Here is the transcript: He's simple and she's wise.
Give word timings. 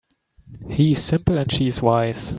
He's 0.67 0.99
simple 1.03 1.37
and 1.37 1.51
she's 1.51 1.79
wise. 1.79 2.27